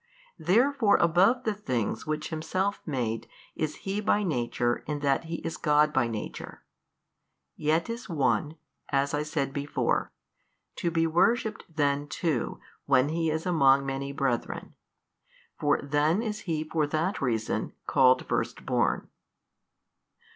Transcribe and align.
Therefore 0.39 0.97
above 0.97 1.43
the 1.43 1.53
things 1.53 2.07
which 2.07 2.29
Himself 2.29 2.81
made 2.87 3.27
is 3.55 3.75
He 3.85 4.01
by 4.01 4.23
Nature 4.23 4.77
in 4.87 4.97
that 5.01 5.25
He 5.25 5.35
is 5.45 5.57
God 5.57 5.93
by 5.93 6.07
Nature. 6.07 6.63
Yet 7.55 7.87
is 7.87 8.09
One 8.09 8.55
(as 8.89 9.13
I 9.13 9.21
said 9.21 9.53
before) 9.53 10.11
to 10.77 10.89
be 10.89 11.05
worshipped 11.05 11.65
then 11.75 12.07
too 12.07 12.59
when 12.87 13.09
He 13.09 13.29
is 13.29 13.45
among 13.45 13.85
many 13.85 14.11
brethren: 14.11 14.73
for 15.59 15.79
then 15.79 16.23
is 16.23 16.39
He 16.49 16.63
for 16.63 16.87
that 16.87 17.21
reason 17.21 17.73
called 17.85 18.25
First 18.25 18.65
born. 18.65 19.07